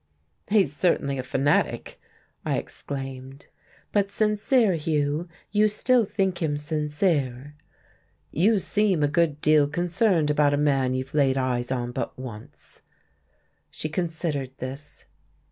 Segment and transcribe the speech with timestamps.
[0.47, 2.01] "He's certainly a fanatic!"
[2.43, 3.45] I exclaimed.
[3.91, 7.53] "But sincere, Hugh you still think him sincere."
[8.31, 12.81] "You seem a good deal concerned about a man you've laid eyes on but once."
[13.69, 15.05] She considered this.